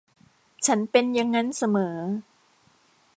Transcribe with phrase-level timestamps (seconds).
[0.65, 1.95] ฉันเป็นยังงั้นเสมอ